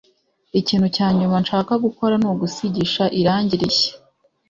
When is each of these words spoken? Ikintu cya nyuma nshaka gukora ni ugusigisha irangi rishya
Ikintu 0.59 0.87
cya 0.95 1.07
nyuma 1.17 1.35
nshaka 1.43 1.73
gukora 1.85 2.13
ni 2.19 2.27
ugusigisha 2.31 3.03
irangi 3.19 3.55
rishya 3.61 3.93